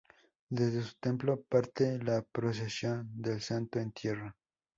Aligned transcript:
Desde 0.49 0.81
su 0.81 0.95
templo 0.99 1.43
parte 1.43 1.99
la 2.03 2.23
procesión 2.23 3.07
del 3.21 3.39
Santo 3.39 3.77
Entierro. 3.77 4.35